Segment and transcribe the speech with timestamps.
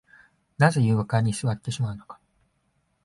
[0.57, 2.19] なぜ床に座ってしまうのか